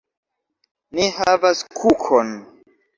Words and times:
Ni 0.97 1.05
havas 1.19 1.59
kukon! 1.77 2.27